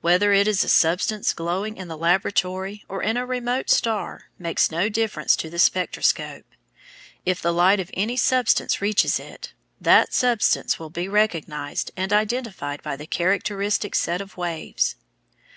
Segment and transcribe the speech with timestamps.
[0.00, 4.70] Whether it is a substance glowing in the laboratory or in a remote star makes
[4.70, 6.44] no difference to the spectroscope;
[7.24, 12.80] if the light of any substance reaches it, that substance will be recognised and identified
[12.84, 14.94] by the characteristic set of waves.